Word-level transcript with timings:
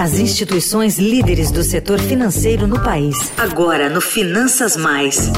As 0.00 0.18
instituições 0.18 0.98
líderes 0.98 1.50
do 1.50 1.62
setor 1.62 1.98
financeiro 2.00 2.66
no 2.66 2.82
país. 2.82 3.30
Agora 3.38 3.90
no 3.90 4.00
Finanças 4.00 4.74
Mais. 4.74 5.30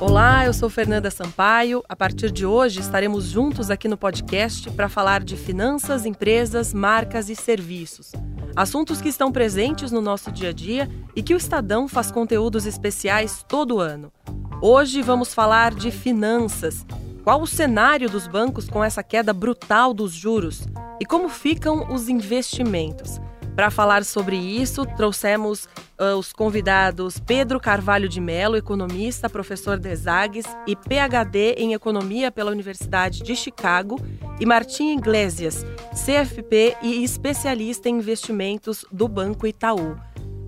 Olá, 0.00 0.46
eu 0.46 0.52
sou 0.52 0.68
Fernanda 0.68 1.08
Sampaio. 1.08 1.84
A 1.88 1.94
partir 1.94 2.32
de 2.32 2.44
hoje 2.44 2.80
estaremos 2.80 3.26
juntos 3.26 3.70
aqui 3.70 3.86
no 3.86 3.96
podcast 3.96 4.68
para 4.72 4.88
falar 4.88 5.22
de 5.22 5.36
finanças, 5.36 6.04
empresas, 6.04 6.74
marcas 6.74 7.30
e 7.30 7.36
serviços. 7.36 8.10
Assuntos 8.56 9.00
que 9.00 9.08
estão 9.08 9.30
presentes 9.30 9.92
no 9.92 10.00
nosso 10.00 10.32
dia 10.32 10.48
a 10.48 10.52
dia 10.52 10.90
e 11.14 11.22
que 11.22 11.34
o 11.34 11.36
Estadão 11.36 11.86
faz 11.86 12.10
conteúdos 12.10 12.66
especiais 12.66 13.44
todo 13.48 13.78
ano. 13.78 14.12
Hoje 14.60 15.02
vamos 15.02 15.32
falar 15.32 15.72
de 15.72 15.92
finanças. 15.92 16.84
Qual 17.24 17.40
o 17.40 17.46
cenário 17.46 18.10
dos 18.10 18.26
bancos 18.26 18.68
com 18.68 18.82
essa 18.82 19.00
queda 19.00 19.32
brutal 19.32 19.94
dos 19.94 20.12
juros? 20.12 20.66
E 21.00 21.06
como 21.06 21.28
ficam 21.28 21.92
os 21.92 22.08
investimentos? 22.08 23.20
Para 23.54 23.70
falar 23.70 24.04
sobre 24.04 24.36
isso, 24.36 24.84
trouxemos 24.96 25.68
uh, 26.00 26.16
os 26.18 26.32
convidados 26.32 27.20
Pedro 27.20 27.60
Carvalho 27.60 28.08
de 28.08 28.20
Mello, 28.20 28.56
economista, 28.56 29.30
professor 29.30 29.78
de 29.78 29.94
Zagues 29.94 30.46
e 30.66 30.74
PhD 30.74 31.54
em 31.58 31.74
Economia 31.74 32.32
pela 32.32 32.50
Universidade 32.50 33.22
de 33.22 33.36
Chicago, 33.36 34.00
e 34.40 34.46
Martim 34.46 34.96
Iglesias, 34.96 35.64
CFP 35.92 36.76
e 36.82 37.04
especialista 37.04 37.88
em 37.88 37.98
investimentos 37.98 38.84
do 38.90 39.06
Banco 39.06 39.46
Itaú. 39.46 39.94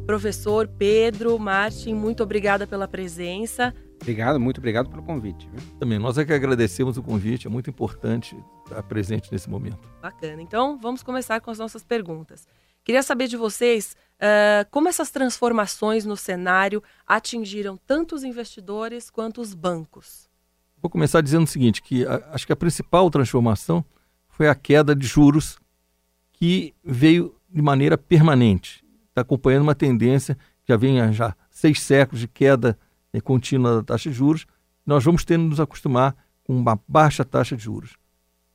Professor 0.06 0.66
Pedro, 0.66 1.38
Martin, 1.38 1.94
muito 1.94 2.22
obrigada 2.22 2.66
pela 2.66 2.88
presença. 2.88 3.72
Obrigado, 4.04 4.38
muito 4.38 4.58
obrigado 4.58 4.90
pelo 4.90 5.02
convite. 5.02 5.48
Viu? 5.50 5.78
Também, 5.78 5.98
nós 5.98 6.18
é 6.18 6.26
que 6.26 6.32
agradecemos 6.34 6.98
o 6.98 7.02
convite, 7.02 7.46
é 7.46 7.50
muito 7.50 7.70
importante 7.70 8.36
estar 8.62 8.82
presente 8.82 9.32
nesse 9.32 9.48
momento. 9.48 9.88
Bacana. 10.02 10.42
Então, 10.42 10.78
vamos 10.78 11.02
começar 11.02 11.40
com 11.40 11.50
as 11.50 11.58
nossas 11.58 11.82
perguntas. 11.82 12.46
Queria 12.84 13.02
saber 13.02 13.28
de 13.28 13.38
vocês 13.38 13.96
uh, 14.16 14.68
como 14.70 14.90
essas 14.90 15.10
transformações 15.10 16.04
no 16.04 16.18
cenário 16.18 16.82
atingiram 17.06 17.78
tanto 17.78 18.14
os 18.14 18.24
investidores 18.24 19.08
quanto 19.08 19.40
os 19.40 19.54
bancos. 19.54 20.28
Vou 20.82 20.90
começar 20.90 21.22
dizendo 21.22 21.44
o 21.44 21.46
seguinte, 21.46 21.80
que 21.80 22.06
a, 22.06 22.28
acho 22.32 22.46
que 22.46 22.52
a 22.52 22.56
principal 22.56 23.08
transformação 23.08 23.82
foi 24.28 24.48
a 24.48 24.54
queda 24.54 24.94
de 24.94 25.06
juros 25.06 25.58
que 26.30 26.74
veio 26.84 27.34
de 27.48 27.62
maneira 27.62 27.96
permanente. 27.96 28.84
Está 29.08 29.22
acompanhando 29.22 29.62
uma 29.62 29.74
tendência 29.74 30.34
que 30.34 30.74
já 30.74 30.76
vem 30.76 31.00
há 31.00 31.10
já 31.10 31.34
seis 31.50 31.80
séculos 31.80 32.20
de 32.20 32.28
queda 32.28 32.78
contínua 33.20 33.76
da 33.76 33.82
taxa 33.82 34.10
de 34.10 34.16
juros. 34.16 34.46
Nós 34.84 35.04
vamos 35.04 35.24
tendo 35.24 35.44
nos 35.44 35.60
acostumar 35.60 36.14
com 36.44 36.56
uma 36.56 36.78
baixa 36.86 37.24
taxa 37.24 37.56
de 37.56 37.64
juros. 37.64 37.96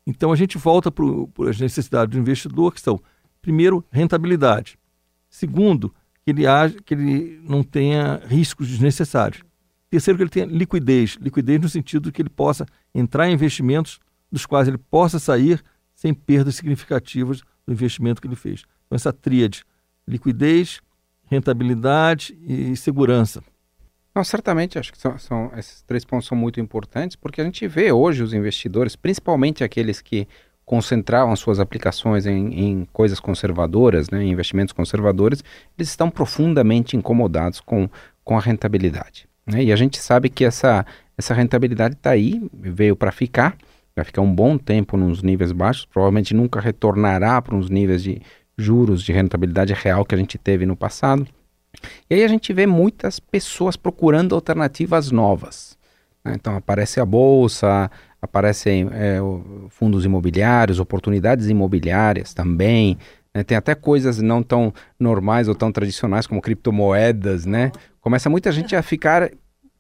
Então 0.06 0.32
a 0.32 0.36
gente 0.36 0.58
volta 0.58 0.92
para 0.92 1.06
as 1.50 1.60
necessidades 1.60 2.16
do 2.16 2.20
investidor, 2.20 2.74
que 2.74 2.82
são 2.82 3.00
primeiro, 3.42 3.84
rentabilidade. 3.92 4.78
Segundo, 5.30 5.94
que 6.24 6.32
ele, 6.32 6.48
age, 6.48 6.78
que 6.84 6.94
ele 6.94 7.42
não 7.44 7.64
tenha 7.64 8.22
riscos 8.26 8.68
desnecessários. 8.68 9.44
Terceiro, 9.90 10.18
que 10.18 10.24
ele 10.24 10.30
tenha 10.30 10.46
liquidez. 10.46 11.18
Liquidez 11.20 11.62
no 11.62 11.70
sentido 11.70 12.06
de 12.06 12.12
que 12.12 12.22
ele 12.22 12.30
possa 12.30 12.66
entrar 12.94 13.30
em 13.30 13.34
investimentos 13.34 14.00
dos 14.32 14.46
quais 14.46 14.68
ele 14.68 14.78
possa 14.78 15.20
sair 15.20 15.64
sem 15.96 16.14
perdas 16.14 16.56
significativas 16.56 17.42
do 17.66 17.74
investimento 17.74 18.22
que 18.22 18.28
ele 18.28 18.36
fez. 18.36 18.64
Então, 18.86 18.96
essa 18.96 19.12
tríade, 19.12 19.64
liquidez, 20.08 20.82
rentabilidade 21.26 22.38
e 22.42 22.76
segurança. 22.76 23.44
Não, 24.20 24.24
certamente, 24.26 24.78
acho 24.78 24.92
que 24.92 24.98
são, 24.98 25.18
são, 25.18 25.50
esses 25.56 25.82
três 25.84 26.04
pontos 26.04 26.28
são 26.28 26.38
muito 26.38 26.60
importantes, 26.60 27.16
porque 27.16 27.40
a 27.40 27.44
gente 27.46 27.66
vê 27.70 27.90
hoje 27.90 28.22
os 28.22 28.34
investidores, 28.34 28.94
principalmente 28.94 29.64
aqueles 29.64 30.02
que 30.02 30.28
concentravam 30.66 31.34
suas 31.38 31.58
aplicações 31.58 32.26
em, 32.26 32.54
em 32.54 32.86
coisas 32.92 33.18
conservadoras, 33.18 34.10
né, 34.10 34.22
em 34.22 34.32
investimentos 34.32 34.74
conservadores, 34.74 35.42
eles 35.78 35.88
estão 35.88 36.12
profundamente 36.12 36.98
incomodados 36.98 37.62
com, 37.62 37.90
com 38.22 38.38
a 38.38 38.42
rentabilidade. 38.42 39.26
Né? 39.48 39.64
E 39.64 39.72
a 39.72 39.76
gente 39.78 39.98
sabe 40.02 40.30
que 40.30 40.44
essa, 40.44 40.86
essa 41.18 41.34
rentabilidade 41.34 41.96
está 41.96 42.10
aí, 42.10 42.46
veio 42.52 42.98
para 42.98 43.14
ficar, 43.14 43.56
vai 43.96 44.04
ficar 44.04 44.22
um 44.22 44.36
bom 44.36 44.58
tempo 44.58 44.98
nos 44.98 45.24
níveis 45.24 45.54
baixos, 45.54 45.86
provavelmente 45.86 46.34
nunca 46.34 46.60
retornará 46.60 47.42
para 47.42 47.56
uns 47.56 47.70
níveis 47.70 48.04
de 48.04 48.22
juros 48.58 49.02
de 49.02 49.14
rentabilidade 49.14 49.72
real 49.72 50.04
que 50.04 50.14
a 50.14 50.18
gente 50.18 50.38
teve 50.38 50.66
no 50.66 50.76
passado. 50.76 51.26
E 52.10 52.16
aí 52.16 52.24
a 52.24 52.28
gente 52.28 52.52
vê 52.54 52.66
muitas 52.66 53.20
pessoas 53.20 53.76
procurando 53.76 54.36
alternativas 54.36 55.12
novas. 55.12 55.78
Né? 56.24 56.34
Então 56.36 56.56
aparece 56.56 57.00
a 57.00 57.06
bolsa, 57.06 57.90
aparecem 58.22 58.90
é, 58.92 59.20
fundos 59.70 60.06
imobiliários, 60.06 60.80
oportunidades 60.80 61.48
imobiliárias 61.50 62.34
também. 62.34 62.98
Né? 63.34 63.44
Tem 63.44 63.58
até 63.58 63.76
coisas 63.76 64.20
não 64.20 64.42
tão 64.44 64.74
normais 65.00 65.48
ou 65.48 65.56
tão 65.56 65.72
tradicionais 65.72 66.28
como 66.28 66.42
criptomoedas, 66.42 67.46
né? 67.46 67.72
Começa 68.02 68.30
muita 68.30 68.52
gente 68.52 68.76
a 68.76 68.82
ficar 68.82 69.30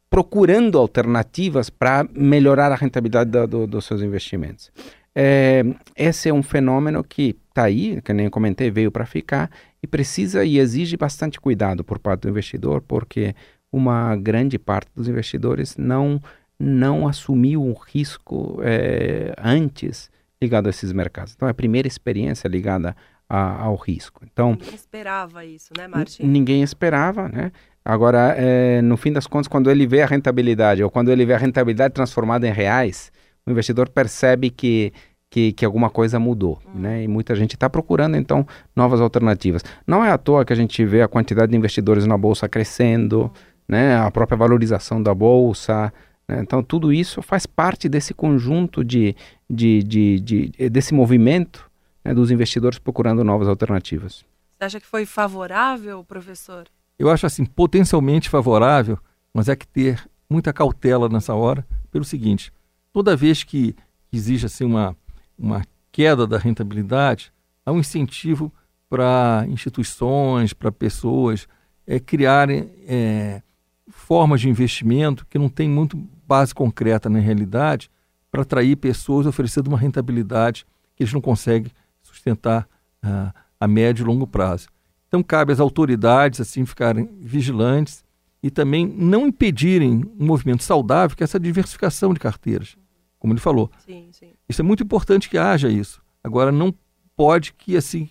procurando 0.09 0.77
alternativas 0.77 1.69
para 1.69 2.07
melhorar 2.13 2.71
a 2.71 2.75
rentabilidade 2.75 3.29
do, 3.29 3.47
do, 3.47 3.67
dos 3.67 3.85
seus 3.85 4.01
investimentos. 4.01 4.71
É, 5.15 5.63
esse 5.95 6.29
é 6.29 6.33
um 6.33 6.43
fenômeno 6.43 7.03
que 7.03 7.35
está 7.49 7.63
aí, 7.63 8.01
que 8.01 8.13
nem 8.13 8.25
eu 8.25 8.31
comentei, 8.31 8.71
veio 8.71 8.91
para 8.91 9.05
ficar 9.05 9.49
e 9.81 9.87
precisa 9.87 10.43
e 10.43 10.57
exige 10.57 10.97
bastante 10.97 11.39
cuidado 11.39 11.83
por 11.83 11.99
parte 11.99 12.21
do 12.21 12.29
investidor, 12.29 12.81
porque 12.81 13.35
uma 13.71 14.15
grande 14.15 14.57
parte 14.57 14.89
dos 14.95 15.07
investidores 15.07 15.77
não 15.77 16.21
não 16.61 17.07
assumiu 17.07 17.63
um 17.63 17.73
risco 17.73 18.59
é, 18.61 19.33
antes 19.41 20.11
ligado 20.41 20.67
a 20.67 20.69
esses 20.69 20.91
mercados. 20.91 21.33
Então, 21.33 21.47
é 21.47 21.51
a 21.51 21.53
primeira 21.53 21.87
experiência 21.87 22.49
ligada 22.49 22.93
a, 23.29 23.63
ao 23.63 23.75
risco. 23.75 24.25
Então, 24.29 24.51
ninguém 24.51 24.75
esperava 24.75 25.45
isso, 25.45 25.71
né, 25.77 25.87
Martin? 25.87 26.23
Ninguém 26.23 26.61
esperava, 26.61 27.29
né? 27.29 27.51
Agora, 27.83 28.35
é, 28.37 28.81
no 28.81 28.97
fim 28.97 29.11
das 29.11 29.25
contas, 29.25 29.47
quando 29.47 29.71
ele 29.71 29.87
vê 29.87 30.01
a 30.01 30.05
rentabilidade 30.05 30.83
ou 30.83 30.89
quando 30.89 31.11
ele 31.11 31.25
vê 31.25 31.33
a 31.33 31.37
rentabilidade 31.37 31.93
transformada 31.93 32.47
em 32.47 32.51
reais, 32.51 33.11
o 33.45 33.51
investidor 33.51 33.89
percebe 33.89 34.49
que 34.49 34.91
que, 35.29 35.51
que 35.51 35.63
alguma 35.63 35.89
coisa 35.89 36.19
mudou, 36.19 36.59
né? 36.73 37.03
E 37.03 37.07
muita 37.07 37.35
gente 37.35 37.53
está 37.53 37.69
procurando 37.69 38.17
então 38.17 38.45
novas 38.75 38.99
alternativas. 38.99 39.63
Não 39.85 40.03
é 40.03 40.11
à 40.11 40.17
toa 40.17 40.43
que 40.43 40.53
a 40.53 40.55
gente 40.55 40.83
vê 40.85 41.01
a 41.01 41.07
quantidade 41.07 41.51
de 41.51 41.57
investidores 41.57 42.05
na 42.05 42.17
bolsa 42.17 42.49
crescendo, 42.49 43.31
né? 43.67 43.97
A 43.97 44.09
própria 44.09 44.37
valorização 44.37 45.01
da 45.01 45.13
bolsa, 45.13 45.93
né? 46.29 46.39
Então, 46.41 46.61
tudo 46.61 46.93
isso 46.93 47.23
faz 47.23 47.47
parte 47.47 47.89
desse 47.89 48.13
conjunto 48.13 48.83
de, 48.83 49.15
de, 49.49 49.81
de, 49.81 50.19
de 50.19 50.69
desse 50.69 50.93
movimento 50.93 51.69
né, 52.05 52.13
dos 52.13 52.29
investidores 52.29 52.77
procurando 52.77 53.23
novas 53.23 53.47
alternativas. 53.47 54.23
Você 54.57 54.63
acha 54.63 54.79
que 54.79 54.85
foi 54.85 55.05
favorável, 55.07 56.03
professor? 56.03 56.67
Eu 56.99 57.09
acho 57.09 57.25
assim, 57.25 57.45
potencialmente 57.45 58.29
favorável, 58.29 58.99
mas 59.33 59.49
é 59.49 59.55
que 59.55 59.67
ter 59.67 60.07
muita 60.29 60.53
cautela 60.53 61.09
nessa 61.09 61.33
hora, 61.33 61.65
pelo 61.91 62.05
seguinte, 62.05 62.53
toda 62.93 63.15
vez 63.15 63.43
que 63.43 63.75
existe 64.11 64.45
assim, 64.45 64.65
uma, 64.65 64.95
uma 65.39 65.63
queda 65.91 66.27
da 66.27 66.37
rentabilidade, 66.37 67.31
há 67.65 67.71
um 67.71 67.79
incentivo 67.79 68.51
para 68.89 69.45
instituições, 69.47 70.53
para 70.53 70.71
pessoas 70.71 71.47
é, 71.85 71.99
criarem 71.99 72.69
é, 72.87 73.41
formas 73.89 74.41
de 74.41 74.49
investimento 74.49 75.25
que 75.27 75.37
não 75.37 75.49
tem 75.49 75.69
muito 75.69 75.97
base 76.27 76.53
concreta 76.53 77.09
na 77.09 77.19
realidade 77.19 77.89
para 78.31 78.43
atrair 78.43 78.75
pessoas 78.75 79.25
oferecendo 79.25 79.67
uma 79.67 79.77
rentabilidade 79.77 80.65
que 80.95 81.03
eles 81.03 81.13
não 81.13 81.21
conseguem 81.21 81.71
sustentar 82.01 82.67
uh, 83.03 83.33
a 83.59 83.67
médio 83.67 84.03
e 84.03 84.05
longo 84.05 84.27
prazo. 84.27 84.67
Então 85.07 85.23
cabe 85.23 85.51
às 85.51 85.59
autoridades 85.59 86.39
assim 86.39 86.65
ficarem 86.65 87.09
vigilantes 87.19 88.03
e 88.43 88.51
também 88.51 88.85
não 88.85 89.27
impedirem 89.27 90.03
um 90.19 90.25
movimento 90.25 90.63
saudável 90.63 91.17
que 91.17 91.23
é 91.23 91.25
essa 91.25 91.39
diversificação 91.39 92.13
de 92.13 92.19
carteiras, 92.19 92.77
como 93.17 93.33
ele 93.33 93.41
falou. 93.41 93.71
Sim, 93.79 94.09
sim. 94.11 94.33
Isso 94.49 94.61
é 94.61 94.63
muito 94.63 94.83
importante 94.83 95.29
que 95.29 95.37
haja 95.37 95.69
isso. 95.69 96.01
Agora 96.23 96.51
não 96.51 96.73
pode 97.15 97.53
que 97.53 97.77
assim, 97.77 98.09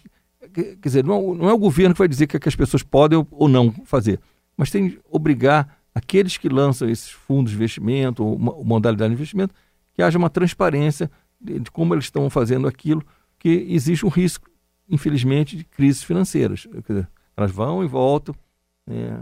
quer 0.52 0.76
dizer, 0.80 1.04
não, 1.04 1.34
não 1.34 1.50
é 1.50 1.52
o 1.52 1.58
governo 1.58 1.94
que 1.94 1.98
vai 1.98 2.08
dizer 2.08 2.26
que, 2.26 2.48
as 2.48 2.56
pessoas 2.56 2.82
podem 2.82 3.26
ou 3.30 3.48
não 3.48 3.72
fazer, 3.84 4.20
mas 4.56 4.70
tem 4.70 4.90
que 4.90 5.00
obrigar 5.10 5.78
aqueles 5.94 6.36
que 6.36 6.48
lançam 6.48 6.88
esses 6.88 7.10
fundos 7.10 7.50
de 7.50 7.56
investimento 7.56 8.24
ou 8.24 8.38
modalidade 8.38 9.10
de 9.10 9.14
investimento, 9.14 9.54
que 9.92 10.02
haja 10.02 10.16
uma 10.16 10.30
transparência 10.30 11.10
de, 11.40 11.58
de 11.58 11.70
como 11.70 11.94
eles 11.94 12.04
estão 12.04 12.30
fazendo 12.30 12.68
aquilo, 12.68 13.04
que 13.38 13.66
existe 13.68 14.06
um 14.06 14.08
risco, 14.08 14.48
infelizmente, 14.88 15.56
de 15.56 15.64
crises 15.64 16.02
financeiras. 16.02 16.66
Dizer, 16.86 17.08
elas 17.36 17.50
vão 17.50 17.84
e 17.84 17.86
voltam. 17.86 18.34
É, 18.86 19.18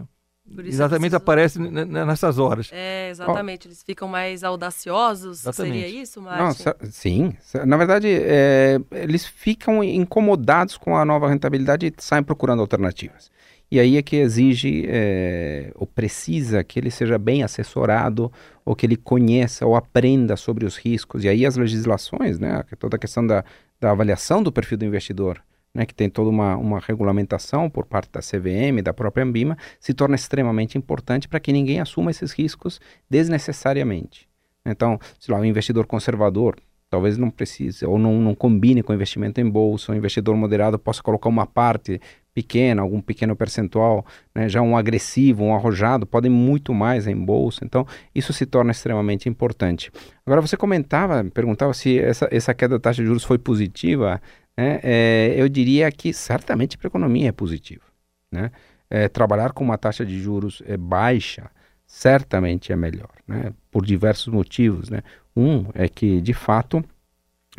exatamente 0.65 1.11
preciso... 1.11 1.17
aparece 1.17 1.59
nessas 1.59 2.39
horas. 2.39 2.71
É, 2.73 3.11
exatamente. 3.11 3.67
Oh. 3.67 3.69
Eles 3.69 3.83
ficam 3.83 4.09
mais 4.09 4.45
audaciosos. 4.45 5.41
Exatamente. 5.41 5.81
Seria 5.81 6.03
isso, 6.03 6.21
Martin? 6.23 6.65
Não, 6.65 6.91
sim. 6.91 7.35
Na 7.67 7.77
verdade, 7.77 8.09
é, 8.09 8.79
eles 8.93 9.27
ficam 9.27 9.83
incomodados 9.83 10.77
com 10.77 10.97
a 10.97 11.05
nova 11.05 11.29
rentabilidade 11.29 11.87
e 11.87 11.93
saem 11.99 12.23
procurando 12.23 12.61
alternativas. 12.61 13.31
E 13.71 13.81
aí 13.81 13.97
é 13.97 14.03
que 14.03 14.17
exige 14.17 14.85
é, 14.89 15.73
ou 15.75 15.87
precisa 15.87 16.63
que 16.63 16.79
ele 16.79 16.91
seja 16.91 17.19
bem 17.19 17.43
assessorado 17.43 18.33
ou 18.65 18.77
que 18.77 18.87
ele 18.87 18.97
conheça 18.97 19.67
ou 19.67 19.75
aprenda 19.75 20.37
sobre 20.37 20.65
os 20.65 20.77
riscos. 20.77 21.25
E 21.25 21.29
aí 21.29 21.45
as 21.45 21.57
legislações, 21.57 22.39
né, 22.39 22.63
toda 22.79 22.95
a 22.97 22.99
questão 22.99 23.27
da, 23.27 23.45
da 23.81 23.91
avaliação 23.91 24.41
do 24.43 24.53
perfil 24.53 24.79
do 24.79 24.85
investidor 24.85 25.43
né, 25.77 25.85
que 25.85 25.95
tem 25.95 26.09
toda 26.09 26.31
uma, 26.31 26.57
uma 26.57 26.81
regulamentação 26.81 27.69
por 27.69 27.85
parte 27.85 28.11
da 28.11 28.21
CVM, 28.21 28.83
da 28.83 28.95
própria 28.95 29.23
Ambima, 29.23 29.59
se 29.79 29.93
torna 29.93 30.15
extremamente 30.15 30.79
importante 30.79 31.29
para 31.29 31.39
que 31.39 31.53
ninguém 31.53 31.81
assuma 31.81 32.11
esses 32.11 32.33
riscos 32.33 32.81
desnecessariamente. 33.11 34.27
Então, 34.65 34.99
se 35.21 35.31
lá, 35.31 35.39
o 35.39 35.45
investidor 35.45 35.87
conservador 35.87 36.57
talvez 36.89 37.19
não 37.19 37.31
precise 37.31 37.85
ou 37.85 37.99
não, 37.99 38.19
não 38.21 38.35
combine 38.35 38.83
com 38.83 38.95
investimento 38.95 39.39
em 39.39 39.49
bolsa, 39.49 39.93
o 39.93 39.95
investidor 39.95 40.35
moderado 40.35 40.79
possa 40.79 41.03
colocar 41.03 41.29
uma 41.29 41.45
parte 41.45 42.01
pequena, 42.33 42.81
algum 42.81 43.01
pequeno 43.03 43.37
percentual, 43.37 44.07
né? 44.35 44.49
já 44.49 44.63
um 44.63 44.77
agressivo, 44.77 45.45
um 45.45 45.55
arrojado, 45.55 46.07
podem 46.07 46.31
muito 46.31 46.73
mais 46.73 47.07
em 47.07 47.17
bolsa, 47.17 47.65
então 47.65 47.87
isso 48.15 48.33
se 48.33 48.47
torna 48.47 48.71
extremamente 48.71 49.29
importante. 49.29 49.91
Agora 50.25 50.41
você 50.41 50.57
comentava, 50.57 51.25
perguntava 51.25 51.75
se 51.75 51.99
essa, 51.99 52.29
essa 52.31 52.55
queda 52.55 52.77
da 52.77 52.81
taxa 52.81 53.03
de 53.03 53.09
juros 53.09 53.25
foi 53.25 53.37
positiva, 53.37 54.23
né? 54.57 54.81
é, 54.83 55.35
eu 55.37 55.49
diria 55.49 55.91
que 55.93 56.13
certamente 56.13 56.79
para 56.79 56.87
a 56.87 56.91
economia 56.91 57.29
é 57.29 57.33
positivo. 57.33 57.85
Né? 58.31 58.51
É, 58.89 59.09
trabalhar 59.09 59.53
com 59.53 59.65
uma 59.65 59.77
taxa 59.77 60.05
de 60.05 60.19
juros 60.21 60.63
é, 60.67 60.77
baixa 60.77 61.51
certamente 61.87 62.73
é 62.73 62.77
melhor, 62.77 63.11
né? 63.27 63.53
por 63.71 63.85
diversos 63.85 64.33
motivos. 64.33 64.89
Né? 64.91 65.03
Um 65.37 65.67
é 65.75 65.89
que, 65.89 66.21
de 66.21 66.33
fato, 66.33 66.85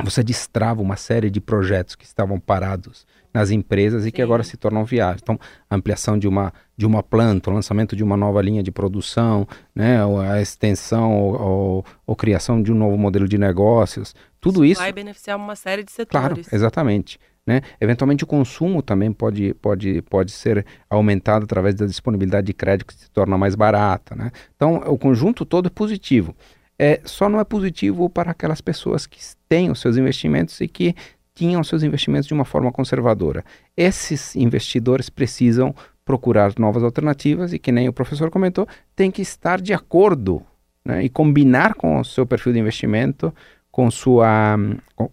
você 0.03 0.23
destrava 0.23 0.81
uma 0.81 0.95
série 0.95 1.29
de 1.29 1.41
projetos 1.41 1.95
que 1.95 2.05
estavam 2.05 2.39
parados 2.39 3.05
nas 3.33 3.51
empresas 3.51 4.05
e 4.05 4.11
que 4.11 4.21
agora 4.21 4.43
se 4.43 4.57
tornam 4.57 4.83
viáveis. 4.85 5.21
Então, 5.21 5.39
a 5.69 5.75
ampliação 5.75 6.17
de 6.17 6.27
uma, 6.27 6.53
de 6.75 6.85
uma 6.85 7.03
planta, 7.03 7.49
o 7.49 7.53
lançamento 7.53 7.95
de 7.95 8.03
uma 8.03 8.17
nova 8.17 8.41
linha 8.41 8.63
de 8.63 8.71
produção, 8.71 9.47
né, 9.75 9.99
a 10.29 10.41
extensão 10.41 11.15
ou, 11.15 11.41
ou, 11.41 11.85
ou 12.05 12.15
criação 12.15 12.61
de 12.61 12.71
um 12.71 12.75
novo 12.75 12.97
modelo 12.97 13.27
de 13.27 13.37
negócios, 13.37 14.15
tudo 14.39 14.63
isso, 14.63 14.73
isso 14.73 14.81
vai 14.81 14.93
beneficiar 14.93 15.37
uma 15.37 15.55
série 15.55 15.83
de 15.83 15.91
setores. 15.91 16.09
Claro, 16.09 16.41
exatamente. 16.51 17.19
Né? 17.45 17.61
Eventualmente 17.79 18.25
o 18.25 18.27
consumo 18.27 18.81
também 18.81 19.11
pode, 19.13 19.53
pode, 19.55 20.01
pode 20.01 20.31
ser 20.31 20.65
aumentado 20.89 21.45
através 21.45 21.75
da 21.75 21.85
disponibilidade 21.85 22.47
de 22.47 22.53
crédito 22.53 22.87
que 22.87 22.93
se 22.93 23.09
torna 23.09 23.37
mais 23.37 23.55
barata. 23.55 24.15
Né? 24.15 24.31
Então 24.55 24.75
o 24.85 24.97
conjunto 24.97 25.45
todo 25.45 25.67
é 25.67 25.69
positivo 25.69 26.35
é, 26.79 27.01
só 27.03 27.27
não 27.27 27.39
é 27.39 27.43
positivo 27.43 28.09
para 28.09 28.31
aquelas 28.31 28.61
pessoas 28.61 29.05
que 29.05 29.19
têm 29.49 29.71
os 29.71 29.79
seus 29.79 29.97
investimentos 29.97 30.59
e 30.61 30.67
que 30.67 30.95
tinham 31.33 31.63
seus 31.63 31.83
investimentos 31.83 32.27
de 32.27 32.33
uma 32.33 32.45
forma 32.45 32.71
conservadora. 32.71 33.43
Esses 33.75 34.35
investidores 34.35 35.09
precisam 35.09 35.73
procurar 36.03 36.53
novas 36.57 36.83
alternativas 36.83 37.53
e, 37.53 37.59
que 37.59 37.71
nem 37.71 37.87
o 37.87 37.93
professor 37.93 38.31
comentou, 38.31 38.67
tem 38.95 39.11
que 39.11 39.21
estar 39.21 39.59
de 39.61 39.73
acordo 39.73 40.41
né, 40.83 41.03
e 41.03 41.09
combinar 41.09 41.75
com 41.75 41.99
o 41.99 42.05
seu 42.05 42.25
perfil 42.25 42.53
de 42.53 42.59
investimento, 42.59 43.33
com, 43.69 43.91
sua, 43.91 44.57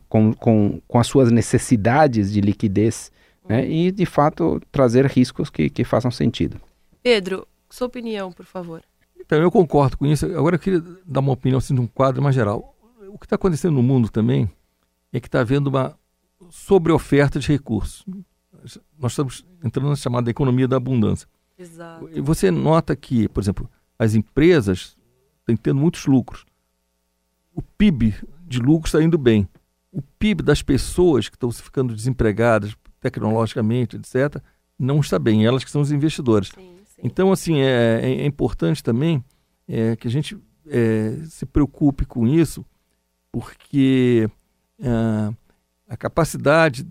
com, 0.08 0.32
com, 0.32 0.81
com 0.87 0.99
as 0.99 1.06
suas 1.06 1.31
necessidades 1.31 2.32
de 2.32 2.40
liquidez 2.40 3.10
né, 3.49 3.69
e, 3.69 3.90
de 3.90 4.06
fato, 4.06 4.62
trazer 4.70 5.05
riscos 5.06 5.50
que, 5.50 5.69
que 5.69 5.84
façam 5.84 6.10
sentido. 6.10 6.58
Pedro, 7.02 7.46
sua 7.69 7.88
opinião, 7.88 8.32
por 8.32 8.46
favor. 8.46 8.82
Então, 9.24 9.40
eu 9.40 9.50
concordo 9.50 9.96
com 9.96 10.06
isso. 10.06 10.26
Agora 10.26 10.56
eu 10.56 10.60
queria 10.60 10.82
dar 11.06 11.20
uma 11.20 11.32
opinião 11.32 11.58
assim, 11.58 11.74
de 11.74 11.80
um 11.80 11.86
quadro 11.86 12.22
mais 12.22 12.34
geral. 12.34 12.76
O 13.08 13.18
que 13.18 13.26
está 13.26 13.36
acontecendo 13.36 13.74
no 13.74 13.82
mundo 13.82 14.08
também 14.10 14.50
é 15.12 15.20
que 15.20 15.28
está 15.28 15.40
havendo 15.40 15.68
uma 15.68 15.96
sobreoferta 16.50 17.38
de 17.38 17.48
recursos. 17.48 18.04
Nós 18.98 19.12
estamos 19.12 19.44
entrando 19.62 19.88
na 19.88 19.96
chamada 19.96 20.30
economia 20.30 20.68
da 20.68 20.76
abundância. 20.76 21.28
Exato. 21.58 22.08
E 22.12 22.20
você 22.20 22.50
nota 22.50 22.94
que, 22.96 23.28
por 23.28 23.40
exemplo, 23.42 23.70
as 23.98 24.14
empresas 24.14 24.96
têm 25.46 25.56
tendo 25.56 25.80
muitos 25.80 26.06
lucros. 26.06 26.44
O 27.54 27.62
PIB 27.62 28.14
de 28.46 28.58
lucro 28.58 28.86
está 28.86 29.02
indo 29.02 29.16
bem. 29.16 29.48
O 29.92 30.02
PIB 30.02 30.42
das 30.42 30.60
pessoas 30.60 31.28
que 31.28 31.36
estão 31.36 31.50
ficando 31.52 31.94
desempregadas 31.94 32.76
tecnologicamente, 33.00 33.96
etc., 33.96 34.42
não 34.78 35.00
está 35.00 35.18
bem. 35.18 35.46
Elas 35.46 35.62
que 35.62 35.70
são 35.70 35.80
os 35.80 35.92
investidores. 35.92 36.48
Sim. 36.48 36.73
Então, 37.04 37.30
assim, 37.30 37.60
é, 37.60 38.00
é, 38.02 38.10
é 38.22 38.26
importante 38.26 38.82
também 38.82 39.22
é, 39.68 39.94
que 39.94 40.08
a 40.08 40.10
gente 40.10 40.38
é, 40.66 41.18
se 41.26 41.44
preocupe 41.44 42.06
com 42.06 42.26
isso, 42.26 42.64
porque 43.30 44.26
é, 44.80 45.34
a 45.86 45.96
capacidade 45.98 46.86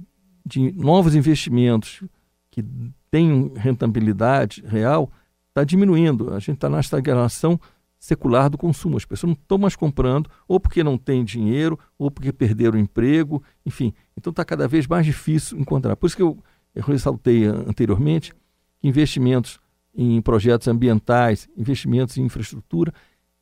de 0.45 0.71
novos 0.73 1.15
investimentos 1.15 2.03
que 2.51 2.63
tenham 3.09 3.53
rentabilidade 3.55 4.63
real 4.67 5.11
está 5.49 5.63
diminuindo. 5.63 6.31
A 6.31 6.39
gente 6.39 6.57
está 6.57 6.69
na 6.69 6.79
estagnação 6.79 7.59
secular 7.97 8.51
do 8.51 8.57
consumo. 8.57 8.97
As 8.97 9.05
pessoas 9.05 9.29
não 9.29 9.41
estão 9.41 9.57
mais 9.57 9.75
comprando, 9.75 10.29
ou 10.47 10.59
porque 10.59 10.83
não 10.83 10.95
têm 10.95 11.23
dinheiro, 11.23 11.79
ou 11.97 12.11
porque 12.11 12.31
perderam 12.31 12.77
o 12.77 12.81
emprego, 12.81 13.41
enfim. 13.65 13.93
Então 14.15 14.29
está 14.29 14.45
cada 14.45 14.67
vez 14.67 14.85
mais 14.85 15.07
difícil 15.07 15.57
encontrar. 15.57 15.95
Por 15.95 16.05
isso 16.05 16.15
que 16.15 16.21
eu, 16.21 16.37
eu 16.75 16.83
ressaltei 16.83 17.45
anteriormente 17.45 18.31
que 18.79 18.87
investimentos 18.87 19.59
em 19.93 20.21
projetos 20.21 20.67
ambientais, 20.67 21.47
investimentos 21.55 22.17
em 22.17 22.23
infraestrutura. 22.23 22.93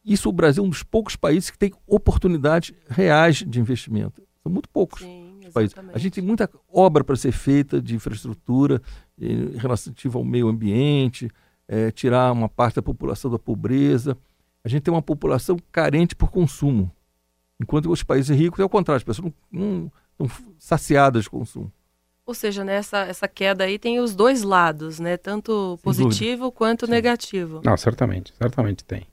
Isso 0.04 0.30
o 0.30 0.32
Brasil 0.34 0.64
é 0.64 0.68
um 0.68 0.70
dos 0.70 0.84
poucos 0.84 1.16
países 1.16 1.50
que 1.50 1.58
tem 1.58 1.72
oportunidades 1.88 2.74
reais 2.90 3.38
de 3.38 3.60
investimento. 3.60 4.22
São 4.44 4.52
muito 4.52 4.68
poucos 4.70 5.02
Sim, 5.02 5.40
países. 5.54 5.76
A 5.94 5.98
gente 5.98 6.14
tem 6.14 6.24
muita 6.24 6.50
obra 6.68 7.04
para 7.04 7.16
ser 7.16 7.32
feita 7.32 7.82
de 7.82 7.96
infraestrutura 7.96 8.82
eh, 9.20 9.58
relativa 9.58 10.18
ao 10.18 10.26
meio 10.26 10.48
ambiente, 10.48 11.30
eh, 11.68 11.92
tirar 11.92 12.32
uma 12.32 12.50
parte 12.50 12.76
da 12.76 12.82
população 12.82 13.30
da 13.30 13.38
pobreza. 13.38 14.18
A 14.64 14.70
gente 14.70 14.82
tem 14.82 14.94
uma 14.94 15.02
população 15.02 15.58
carente 15.72 16.16
por 16.16 16.32
consumo. 16.32 16.92
Enquanto 17.62 17.92
os 17.92 18.02
países 18.02 18.36
ricos 18.36 18.60
é 18.60 18.64
o 18.64 18.70
contrário, 18.70 18.98
as 18.98 19.04
pessoas 19.04 19.32
não, 19.52 19.62
não 19.62 19.92
estão 20.12 20.54
saciadas 20.58 21.24
de 21.24 21.30
consumo. 21.30 21.72
Ou 22.26 22.34
seja, 22.34 22.64
nessa 22.64 23.06
né, 23.06 23.10
essa 23.10 23.28
queda 23.28 23.64
aí 23.64 23.80
tem 23.80 24.00
os 24.00 24.16
dois 24.16 24.44
lados, 24.44 25.00
né? 25.00 25.18
Tanto 25.18 25.80
positivo 25.84 26.52
quanto 26.52 26.86
Sim. 26.86 26.92
negativo. 26.92 27.62
Não, 27.64 27.76
certamente, 27.76 28.34
certamente 28.38 28.84
tem. 28.84 29.08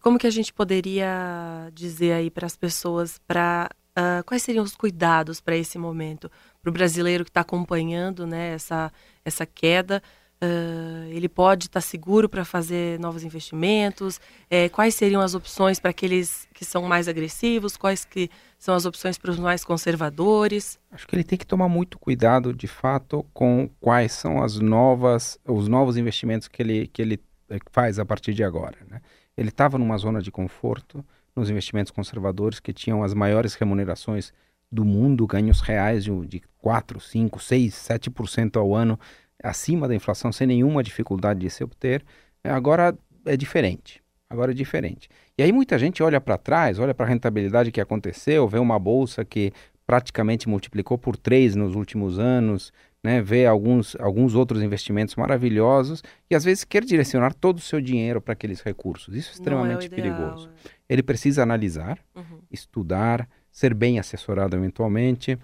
Como 0.00 0.18
que 0.18 0.26
a 0.26 0.30
gente 0.30 0.52
poderia 0.52 1.70
dizer 1.72 2.12
aí 2.12 2.30
para 2.30 2.46
as 2.46 2.56
pessoas 2.56 3.20
para 3.26 3.68
uh, 3.70 3.78
ah, 3.96 4.22
quais 4.24 4.42
seriam 4.42 4.64
os 4.64 4.74
cuidados 4.74 5.40
para 5.40 5.56
esse 5.56 5.78
momento 5.78 6.30
para 6.60 6.70
o 6.70 6.72
brasileiro 6.72 7.24
que 7.24 7.30
está 7.30 7.40
acompanhando, 7.40 8.26
né? 8.26 8.54
Essa 8.54 8.92
essa 9.24 9.44
queda 9.44 10.02
Uh, 10.42 11.06
ele 11.12 11.28
pode 11.28 11.66
estar 11.66 11.80
tá 11.80 11.86
seguro 11.86 12.28
para 12.28 12.44
fazer 12.44 12.98
novos 12.98 13.22
investimentos? 13.22 14.20
É, 14.50 14.68
quais 14.68 14.92
seriam 14.92 15.20
as 15.20 15.36
opções 15.36 15.78
para 15.78 15.90
aqueles 15.90 16.48
que 16.52 16.64
são 16.64 16.82
mais 16.82 17.06
agressivos? 17.06 17.76
Quais 17.76 18.04
que 18.04 18.28
são 18.58 18.74
as 18.74 18.84
opções 18.84 19.16
para 19.16 19.30
os 19.30 19.38
mais 19.38 19.64
conservadores? 19.64 20.80
Acho 20.90 21.06
que 21.06 21.14
ele 21.14 21.22
tem 21.22 21.38
que 21.38 21.46
tomar 21.46 21.68
muito 21.68 21.96
cuidado, 21.96 22.52
de 22.52 22.66
fato, 22.66 23.24
com 23.32 23.70
quais 23.80 24.10
são 24.10 24.42
as 24.42 24.58
novas, 24.58 25.38
os 25.46 25.68
novos 25.68 25.96
investimentos 25.96 26.48
que 26.48 26.60
ele, 26.60 26.88
que 26.88 27.00
ele 27.00 27.20
eh, 27.48 27.58
faz 27.70 28.00
a 28.00 28.04
partir 28.04 28.34
de 28.34 28.42
agora. 28.42 28.78
Né? 28.90 29.00
Ele 29.36 29.50
estava 29.50 29.78
numa 29.78 29.96
zona 29.96 30.20
de 30.20 30.32
conforto 30.32 31.04
nos 31.36 31.50
investimentos 31.50 31.92
conservadores 31.92 32.58
que 32.58 32.72
tinham 32.72 33.04
as 33.04 33.14
maiores 33.14 33.54
remunerações 33.54 34.32
do 34.72 34.84
mundo, 34.84 35.24
ganhos 35.24 35.60
reais 35.60 36.02
de, 36.02 36.26
de 36.26 36.42
4, 36.58 36.98
5, 36.98 37.38
6, 37.38 37.74
7% 37.74 38.56
ao 38.56 38.74
ano 38.74 38.98
acima 39.42 39.88
da 39.88 39.94
inflação 39.94 40.32
sem 40.32 40.46
nenhuma 40.46 40.82
dificuldade 40.82 41.40
de 41.40 41.50
se 41.50 41.62
obter. 41.64 42.04
É, 42.44 42.50
agora 42.50 42.96
é 43.24 43.36
diferente. 43.36 44.02
Agora 44.28 44.52
é 44.52 44.54
diferente. 44.54 45.08
E 45.36 45.42
aí 45.42 45.52
muita 45.52 45.78
gente 45.78 46.02
olha 46.02 46.20
para 46.20 46.38
trás, 46.38 46.78
olha 46.78 46.94
para 46.94 47.04
a 47.04 47.08
rentabilidade 47.08 47.70
que 47.70 47.80
aconteceu, 47.80 48.48
vê 48.48 48.58
uma 48.58 48.78
bolsa 48.78 49.24
que 49.24 49.52
praticamente 49.86 50.48
multiplicou 50.48 50.96
por 50.96 51.16
três 51.16 51.54
nos 51.54 51.74
últimos 51.74 52.18
anos, 52.18 52.72
né, 53.04 53.20
vê 53.20 53.46
alguns, 53.46 53.96
alguns 53.96 54.34
outros 54.34 54.62
investimentos 54.62 55.16
maravilhosos 55.16 56.02
e 56.30 56.34
às 56.34 56.44
vezes 56.44 56.64
quer 56.64 56.84
direcionar 56.84 57.34
todo 57.34 57.58
o 57.58 57.60
seu 57.60 57.80
dinheiro 57.80 58.20
para 58.20 58.32
aqueles 58.32 58.60
recursos. 58.62 59.14
Isso 59.14 59.30
é 59.30 59.32
extremamente 59.34 59.86
é 59.86 59.88
perigoso. 59.90 60.48
É. 60.64 60.70
Ele 60.88 61.02
precisa 61.02 61.42
analisar, 61.42 61.98
uhum. 62.14 62.38
estudar, 62.50 63.28
ser 63.50 63.74
bem 63.74 63.98
assessorado 63.98 64.56
eventualmente 64.56 65.38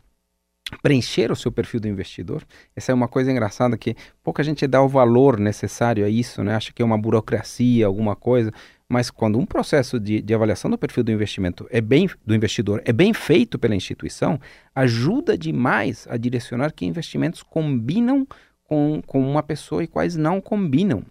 preencher 0.82 1.32
o 1.32 1.36
seu 1.36 1.50
perfil 1.50 1.80
do 1.80 1.88
investidor. 1.88 2.44
Essa 2.76 2.92
é 2.92 2.94
uma 2.94 3.08
coisa 3.08 3.30
engraçada 3.30 3.76
que 3.76 3.96
pouca 4.22 4.42
gente 4.42 4.66
dá 4.66 4.82
o 4.82 4.88
valor 4.88 5.38
necessário 5.38 6.04
a 6.04 6.08
isso, 6.08 6.44
né? 6.44 6.54
Acha 6.54 6.72
que 6.72 6.82
é 6.82 6.84
uma 6.84 6.98
burocracia, 6.98 7.86
alguma 7.86 8.14
coisa. 8.14 8.52
Mas 8.88 9.10
quando 9.10 9.38
um 9.38 9.44
processo 9.44 10.00
de, 10.00 10.22
de 10.22 10.34
avaliação 10.34 10.70
do 10.70 10.78
perfil 10.78 11.04
do 11.04 11.12
investimento 11.12 11.66
é 11.70 11.80
bem 11.80 12.08
do 12.24 12.34
investidor 12.34 12.80
é 12.84 12.92
bem 12.92 13.12
feito 13.12 13.58
pela 13.58 13.74
instituição, 13.74 14.40
ajuda 14.74 15.36
demais 15.36 16.06
a 16.08 16.16
direcionar 16.16 16.72
que 16.72 16.86
investimentos 16.86 17.42
combinam 17.42 18.26
com, 18.64 19.02
com 19.06 19.20
uma 19.20 19.42
pessoa 19.42 19.82
e 19.82 19.86
quais 19.86 20.16
não 20.16 20.40
combinam. 20.40 21.02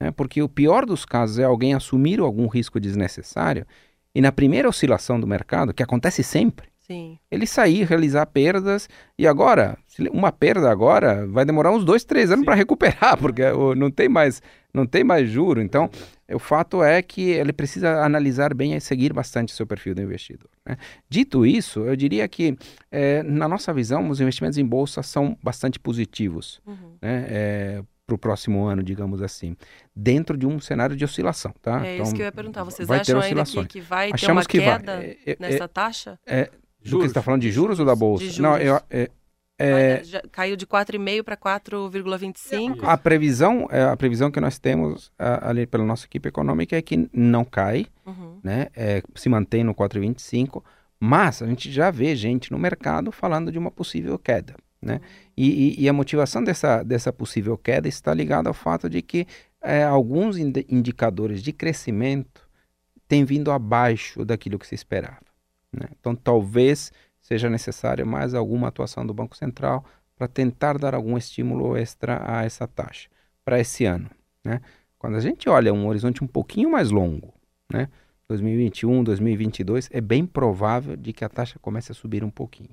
Né? 0.00 0.10
Porque 0.10 0.42
o 0.42 0.48
pior 0.48 0.84
dos 0.84 1.04
casos 1.04 1.38
é 1.38 1.44
alguém 1.44 1.74
assumir 1.74 2.18
algum 2.18 2.48
risco 2.48 2.80
desnecessário 2.80 3.66
e 4.14 4.20
na 4.20 4.32
primeira 4.32 4.68
oscilação 4.68 5.18
do 5.18 5.26
mercado, 5.26 5.72
que 5.72 5.82
acontece 5.82 6.22
sempre, 6.22 6.71
Sim. 6.86 7.18
Ele 7.30 7.46
sair, 7.46 7.84
realizar 7.84 8.26
perdas, 8.26 8.88
e 9.16 9.26
agora, 9.26 9.78
uma 10.12 10.32
perda 10.32 10.70
agora, 10.70 11.26
vai 11.28 11.44
demorar 11.44 11.70
uns 11.70 11.84
dois, 11.84 12.04
três 12.04 12.30
anos 12.30 12.44
para 12.44 12.54
recuperar, 12.56 13.16
porque 13.16 13.42
não 13.76 13.90
tem 13.90 14.08
mais, 14.08 14.42
não 14.74 14.84
tem 14.84 15.04
mais 15.04 15.30
juro. 15.30 15.62
Então, 15.62 15.88
o 16.32 16.38
fato 16.40 16.82
é 16.82 17.00
que 17.00 17.30
ele 17.30 17.52
precisa 17.52 18.04
analisar 18.04 18.52
bem 18.52 18.74
e 18.74 18.80
seguir 18.80 19.12
bastante 19.12 19.52
o 19.52 19.56
seu 19.56 19.66
perfil 19.66 19.94
do 19.94 20.02
investidor. 20.02 20.50
Né? 20.66 20.76
Dito 21.08 21.46
isso, 21.46 21.80
eu 21.80 21.94
diria 21.94 22.26
que, 22.26 22.56
é, 22.90 23.22
na 23.22 23.46
nossa 23.46 23.72
visão, 23.72 24.08
os 24.10 24.20
investimentos 24.20 24.58
em 24.58 24.66
bolsa 24.66 25.02
são 25.02 25.38
bastante 25.42 25.78
positivos. 25.78 26.60
Uhum. 26.66 26.96
Né? 27.00 27.26
É, 27.28 27.82
para 28.04 28.14
o 28.16 28.18
próximo 28.18 28.64
ano, 28.64 28.82
digamos 28.82 29.22
assim, 29.22 29.56
dentro 29.94 30.36
de 30.36 30.46
um 30.46 30.60
cenário 30.60 30.96
de 30.96 31.04
oscilação, 31.04 31.54
tá? 31.62 31.86
É 31.86 31.94
então, 31.94 32.04
isso 32.04 32.14
que 32.14 32.22
eu 32.22 32.26
ia 32.26 32.32
perguntar. 32.32 32.64
Vocês 32.64 32.90
acham 32.90 33.20
ainda 33.20 33.44
que, 33.44 33.64
que 33.66 33.80
vai 33.80 34.10
Achamos 34.12 34.46
ter 34.46 34.58
uma 34.58 34.64
queda 34.64 34.96
vai. 34.96 35.18
É, 35.24 35.32
é, 35.32 35.36
nessa 35.38 35.68
taxa? 35.68 36.18
É, 36.26 36.50
do 36.90 36.96
que 36.98 37.02
você 37.04 37.06
está 37.06 37.22
falando 37.22 37.42
de 37.42 37.50
juros 37.50 37.78
ou 37.78 37.86
da 37.86 37.94
bolsa? 37.94 38.24
De 38.24 38.30
juros. 38.30 38.50
Não, 38.50 38.58
eu, 38.58 38.80
é, 38.90 39.08
é... 39.58 40.02
caiu 40.30 40.56
de 40.56 40.66
4,5 40.66 41.22
para 41.22 41.36
4,25. 41.36 42.78
A 42.82 42.96
previsão, 42.96 43.68
é, 43.70 43.84
a 43.84 43.96
previsão 43.96 44.30
que 44.30 44.40
nós 44.40 44.58
temos 44.58 45.12
ali 45.18 45.66
pela 45.66 45.84
nossa 45.84 46.06
equipe 46.06 46.28
econômica 46.28 46.76
é 46.76 46.82
que 46.82 47.08
não 47.12 47.44
cai, 47.44 47.86
uhum. 48.04 48.40
né? 48.42 48.68
É, 48.74 49.02
se 49.14 49.28
mantém 49.28 49.62
no 49.62 49.74
4,25, 49.74 50.62
mas 50.98 51.42
a 51.42 51.46
gente 51.46 51.70
já 51.70 51.90
vê 51.90 52.14
gente 52.16 52.50
no 52.50 52.58
mercado 52.58 53.12
falando 53.12 53.52
de 53.52 53.58
uma 53.58 53.70
possível 53.70 54.18
queda. 54.18 54.54
Né? 54.80 54.94
Uhum. 54.94 55.00
E, 55.36 55.50
e, 55.50 55.82
e, 55.82 55.88
a 55.88 55.92
motivação 55.92 56.42
dessa, 56.42 56.82
dessa 56.82 57.12
possível 57.12 57.56
queda 57.56 57.88
está 57.88 58.12
ligada 58.12 58.48
ao 58.48 58.54
fato 58.54 58.90
de 58.90 59.00
que 59.00 59.26
é, 59.62 59.84
alguns 59.84 60.36
indicadores 60.36 61.40
de 61.40 61.52
crescimento 61.52 62.48
têm 63.06 63.24
vindo 63.24 63.52
abaixo 63.52 64.24
daquilo 64.24 64.58
que 64.58 64.66
se 64.66 64.74
esperava. 64.74 65.21
Né? 65.72 65.88
Então, 65.98 66.14
talvez 66.14 66.92
seja 67.20 67.48
necessária 67.48 68.04
mais 68.04 68.34
alguma 68.34 68.68
atuação 68.68 69.06
do 69.06 69.14
Banco 69.14 69.36
Central 69.36 69.84
para 70.16 70.28
tentar 70.28 70.78
dar 70.78 70.94
algum 70.94 71.16
estímulo 71.16 71.76
extra 71.76 72.22
a 72.24 72.44
essa 72.44 72.66
taxa 72.66 73.08
para 73.44 73.58
esse 73.58 73.84
ano. 73.84 74.10
Né? 74.44 74.60
Quando 74.98 75.16
a 75.16 75.20
gente 75.20 75.48
olha 75.48 75.72
um 75.72 75.86
horizonte 75.86 76.22
um 76.22 76.26
pouquinho 76.26 76.70
mais 76.70 76.90
longo, 76.90 77.34
né? 77.72 77.88
2021, 78.28 79.04
2022, 79.04 79.88
é 79.92 80.00
bem 80.00 80.24
provável 80.24 80.96
de 80.96 81.12
que 81.12 81.24
a 81.24 81.28
taxa 81.28 81.58
comece 81.58 81.92
a 81.92 81.94
subir 81.94 82.24
um 82.24 82.30
pouquinho. 82.30 82.70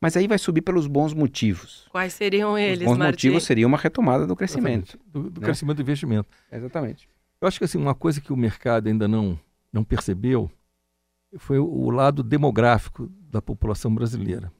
Mas 0.00 0.16
aí 0.16 0.26
vai 0.26 0.38
subir 0.38 0.60
pelos 0.60 0.86
bons 0.86 1.14
motivos. 1.14 1.86
Quais 1.90 2.12
seriam 2.12 2.58
eles, 2.58 2.80
Os 2.80 2.96
bons 2.96 3.06
motivos 3.06 3.44
seria 3.44 3.66
uma 3.66 3.78
retomada 3.78 4.26
do 4.26 4.36
crescimento. 4.36 4.98
Do, 5.06 5.30
do 5.30 5.40
né? 5.40 5.46
crescimento 5.46 5.76
do 5.76 5.82
investimento. 5.82 6.28
Exatamente. 6.50 7.08
Eu 7.40 7.48
acho 7.48 7.58
que 7.58 7.64
assim, 7.64 7.78
uma 7.78 7.94
coisa 7.94 8.20
que 8.20 8.32
o 8.32 8.36
mercado 8.36 8.88
ainda 8.88 9.06
não, 9.06 9.38
não 9.72 9.84
percebeu 9.84 10.50
foi 11.36 11.58
o 11.58 11.90
lado 11.90 12.22
demográfico 12.22 13.10
da 13.30 13.42
população 13.42 13.94
brasileira. 13.94 14.52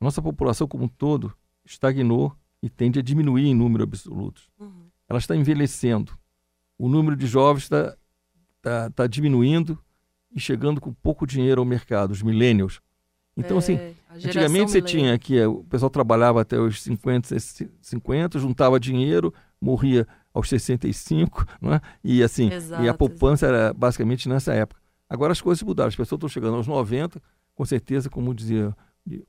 A 0.00 0.04
nossa 0.04 0.20
população 0.20 0.66
como 0.66 0.84
um 0.84 0.88
todo 0.88 1.32
estagnou 1.64 2.34
e 2.62 2.68
tende 2.68 2.98
a 2.98 3.02
diminuir 3.02 3.46
em 3.46 3.54
número 3.54 3.84
absoluto. 3.84 4.42
Uhum. 4.58 4.86
Ela 5.08 5.18
está 5.18 5.36
envelhecendo. 5.36 6.12
O 6.78 6.88
número 6.88 7.16
de 7.16 7.26
jovens 7.26 7.64
está 7.64 7.96
tá, 8.60 8.90
tá 8.90 9.06
diminuindo 9.06 9.78
e 10.34 10.40
chegando 10.40 10.80
com 10.80 10.92
pouco 10.92 11.26
dinheiro 11.26 11.60
ao 11.60 11.64
mercado, 11.64 12.12
os 12.12 12.22
millennials. 12.22 12.80
Então, 13.36 13.58
assim, 13.58 13.74
é, 13.74 13.94
assim, 14.08 14.28
antigamente 14.28 14.70
você 14.70 14.82
tinha 14.82 15.18
que 15.18 15.38
é, 15.38 15.46
o 15.46 15.64
pessoal 15.64 15.90
trabalhava 15.90 16.40
até 16.40 16.58
os 16.58 16.82
50, 16.82 17.36
50 17.80 18.38
juntava 18.38 18.78
dinheiro, 18.78 19.32
morria 19.60 20.06
aos 20.32 20.48
65, 20.48 21.46
não 21.60 21.74
é? 21.74 21.80
e 22.02 22.22
assim, 22.22 22.52
exato, 22.52 22.82
e 22.82 22.88
a 22.88 22.94
poupança 22.94 23.46
era 23.46 23.72
basicamente 23.72 24.28
nessa 24.28 24.52
época. 24.52 24.79
Agora 25.10 25.32
as 25.32 25.40
coisas 25.40 25.60
mudaram, 25.64 25.88
as 25.88 25.96
pessoas 25.96 26.18
estão 26.18 26.28
chegando 26.28 26.54
aos 26.54 26.68
90, 26.68 27.20
com 27.54 27.64
certeza, 27.64 28.08
como 28.08 28.32
dizia 28.32 28.74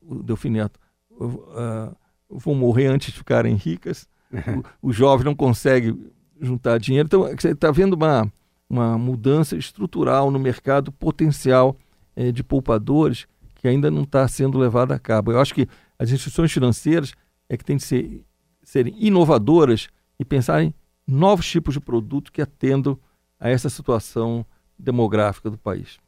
o 0.00 0.22
Delfineto, 0.22 0.78
uh, 1.10 1.94
vão 2.30 2.54
morrer 2.54 2.86
antes 2.86 3.12
de 3.12 3.18
ficarem 3.18 3.56
ricas, 3.56 4.08
o, 4.80 4.88
o 4.88 4.92
jovem 4.92 5.24
não 5.24 5.34
consegue 5.34 5.94
juntar 6.40 6.78
dinheiro. 6.78 7.06
Então, 7.06 7.22
você 7.22 7.50
está 7.50 7.72
vendo 7.72 7.94
uma, 7.94 8.32
uma 8.70 8.96
mudança 8.96 9.56
estrutural 9.56 10.30
no 10.30 10.38
mercado 10.38 10.92
potencial 10.92 11.76
eh, 12.16 12.32
de 12.32 12.42
poupadores 12.42 13.26
que 13.54 13.68
ainda 13.68 13.90
não 13.90 14.02
está 14.02 14.26
sendo 14.26 14.58
levada 14.58 14.94
a 14.94 14.98
cabo. 14.98 15.32
Eu 15.32 15.40
acho 15.40 15.54
que 15.54 15.68
as 15.98 16.10
instituições 16.10 16.50
financeiras 16.50 17.12
é 17.48 17.56
que 17.56 17.64
têm 17.64 17.76
de 17.76 17.84
ser, 17.84 18.24
serem 18.62 18.94
inovadoras 18.98 19.88
e 20.18 20.24
pensarem 20.24 20.74
novos 21.06 21.48
tipos 21.48 21.74
de 21.74 21.80
produto 21.80 22.32
que 22.32 22.42
atendam 22.42 22.98
a 23.38 23.48
essa 23.48 23.68
situação 23.68 24.44
demográfica 24.78 25.50
do 25.50 25.58
país. 25.58 25.98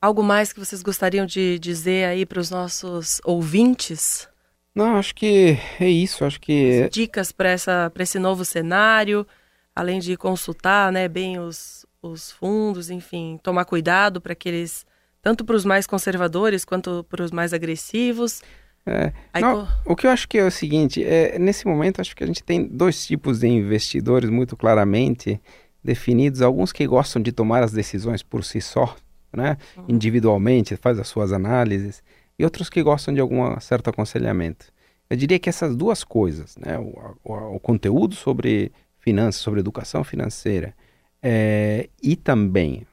Algo 0.00 0.22
mais 0.22 0.52
que 0.52 0.60
vocês 0.60 0.82
gostariam 0.82 1.24
de 1.24 1.58
dizer 1.58 2.06
aí 2.06 2.26
para 2.26 2.38
os 2.38 2.50
nossos 2.50 3.20
ouvintes? 3.24 4.28
Não, 4.74 4.96
acho 4.96 5.14
que 5.14 5.56
é 5.80 5.88
isso. 5.88 6.24
Acho 6.24 6.40
que 6.40 6.88
dicas 6.90 7.32
para 7.32 7.48
essa 7.48 7.90
para 7.90 8.02
esse 8.02 8.18
novo 8.18 8.44
cenário, 8.44 9.26
além 9.74 10.00
de 10.00 10.16
consultar, 10.16 10.92
né, 10.92 11.08
bem 11.08 11.38
os, 11.38 11.86
os 12.02 12.30
fundos, 12.32 12.90
enfim, 12.90 13.38
tomar 13.42 13.64
cuidado 13.64 14.20
para 14.20 14.34
que 14.34 14.48
eles 14.48 14.84
tanto 15.22 15.44
para 15.44 15.56
os 15.56 15.64
mais 15.64 15.86
conservadores 15.86 16.64
quanto 16.64 17.04
para 17.08 17.24
os 17.24 17.30
mais 17.30 17.54
agressivos. 17.54 18.42
É, 18.86 19.10
não, 19.40 19.66
o 19.86 19.96
que 19.96 20.06
eu 20.06 20.10
acho 20.10 20.28
que 20.28 20.36
é 20.36 20.44
o 20.44 20.50
seguinte, 20.50 21.02
é, 21.02 21.38
nesse 21.38 21.66
momento 21.66 22.02
acho 22.02 22.14
que 22.14 22.22
a 22.22 22.26
gente 22.26 22.44
tem 22.44 22.66
dois 22.66 23.06
tipos 23.06 23.38
de 23.38 23.46
investidores 23.46 24.28
muito 24.28 24.54
claramente 24.54 25.40
definidos, 25.84 26.40
alguns 26.40 26.72
que 26.72 26.86
gostam 26.86 27.20
de 27.20 27.30
tomar 27.30 27.62
as 27.62 27.72
decisões 27.72 28.22
por 28.22 28.42
si 28.42 28.60
só, 28.60 28.96
né, 29.32 29.58
uhum. 29.76 29.84
individualmente, 29.88 30.76
faz 30.76 30.98
as 30.98 31.08
suas 31.08 31.32
análises, 31.32 32.02
e 32.38 32.44
outros 32.44 32.70
que 32.70 32.82
gostam 32.82 33.12
de 33.12 33.20
algum 33.20 33.58
certo 33.60 33.90
aconselhamento. 33.90 34.72
Eu 35.10 35.16
diria 35.16 35.38
que 35.38 35.48
essas 35.48 35.76
duas 35.76 36.02
coisas, 36.02 36.56
né, 36.56 36.78
o, 36.78 37.16
o, 37.22 37.56
o 37.56 37.60
conteúdo 37.60 38.14
sobre 38.14 38.72
finanças, 38.98 39.42
sobre 39.42 39.60
educação 39.60 40.02
financeira, 40.02 40.74
é, 41.22 41.88
e 42.02 42.16
também 42.16 42.86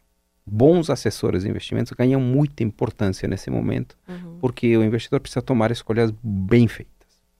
bons 0.45 0.89
assessores 0.89 1.43
de 1.43 1.49
investimentos 1.49 1.93
ganham 1.93 2.19
muita 2.19 2.63
importância 2.63 3.27
nesse 3.27 3.49
momento, 3.49 3.97
uhum. 4.07 4.37
porque 4.39 4.75
o 4.75 4.83
investidor 4.83 5.21
precisa 5.21 5.41
tomar 5.41 5.71
escolhas 5.71 6.13
bem 6.21 6.67
feitas. 6.67 6.91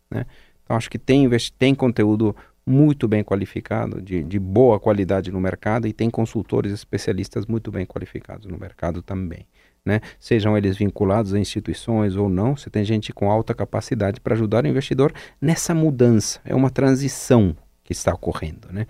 Né? 0.09 0.25
Então, 0.63 0.77
acho 0.77 0.89
que 0.89 0.97
tem, 0.97 1.29
tem 1.57 1.75
conteúdo 1.75 2.35
muito 2.65 3.07
bem 3.07 3.23
qualificado, 3.23 4.01
de, 4.01 4.23
de 4.23 4.39
boa 4.39 4.79
qualidade 4.79 5.31
no 5.31 5.39
mercado 5.39 5.87
e 5.87 5.93
tem 5.93 6.09
consultores 6.09 6.71
especialistas 6.71 7.45
muito 7.45 7.71
bem 7.71 7.85
qualificados 7.85 8.45
no 8.45 8.57
mercado 8.57 9.01
também. 9.01 9.47
Né? 9.83 9.99
Sejam 10.19 10.55
eles 10.55 10.77
vinculados 10.77 11.33
a 11.33 11.39
instituições 11.39 12.15
ou 12.15 12.29
não, 12.29 12.55
você 12.55 12.69
tem 12.69 12.85
gente 12.85 13.11
com 13.11 13.31
alta 13.31 13.53
capacidade 13.53 14.19
para 14.19 14.35
ajudar 14.35 14.63
o 14.63 14.67
investidor 14.67 15.11
nessa 15.41 15.73
mudança. 15.73 16.39
É 16.45 16.53
uma 16.53 16.69
transição 16.69 17.55
que 17.83 17.91
está 17.91 18.13
ocorrendo. 18.13 18.67
Né? 18.71 18.85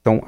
Então, 0.00 0.22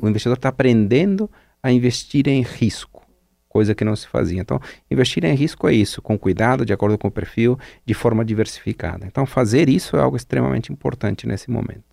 o 0.00 0.08
investidor 0.08 0.36
está 0.36 0.48
aprendendo 0.48 1.30
a 1.62 1.70
investir 1.70 2.26
em 2.26 2.42
risco, 2.42 3.06
coisa 3.48 3.72
que 3.72 3.84
não 3.84 3.94
se 3.94 4.08
fazia. 4.08 4.40
Então, 4.40 4.60
investir 4.90 5.24
em 5.24 5.34
risco 5.34 5.68
é 5.68 5.72
isso, 5.72 6.02
com 6.02 6.18
cuidado, 6.18 6.66
de 6.66 6.72
acordo 6.72 6.98
com 6.98 7.06
o 7.06 7.10
perfil, 7.10 7.56
de 7.86 7.94
forma 7.94 8.24
diversificada. 8.24 9.06
Então, 9.06 9.24
fazer 9.24 9.68
isso 9.68 9.96
é 9.96 10.00
algo 10.00 10.16
extremamente 10.16 10.72
importante 10.72 11.24
nesse 11.24 11.48
momento. 11.48 11.91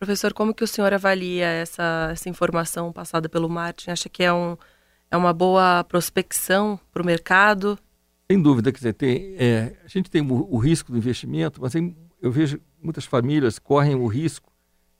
Professor, 0.00 0.32
como 0.32 0.54
que 0.54 0.64
o 0.64 0.66
senhor 0.66 0.94
avalia 0.94 1.44
essa, 1.44 2.08
essa 2.10 2.26
informação 2.26 2.90
passada 2.90 3.28
pelo 3.28 3.50
Martin? 3.50 3.90
Acha 3.90 4.08
que 4.08 4.22
é, 4.22 4.32
um, 4.32 4.56
é 5.10 5.14
uma 5.14 5.30
boa 5.30 5.84
prospecção 5.84 6.80
para 6.90 7.02
o 7.02 7.04
mercado? 7.04 7.78
Sem 8.26 8.40
dúvida 8.40 8.72
que 8.72 8.80
você 8.80 8.94
tem. 8.94 9.34
É, 9.36 9.76
a 9.84 9.88
gente 9.88 10.10
tem 10.10 10.22
o, 10.22 10.54
o, 10.54 10.56
risco 10.56 10.90
do 10.90 10.96
investimento, 10.96 11.60
mas 11.60 11.72
tem, 11.72 11.94
eu 12.22 12.32
vejo 12.32 12.58
muitas 12.82 13.04
famílias 13.04 13.58
correm 13.58 13.94
o 13.94 14.06
risco 14.06 14.50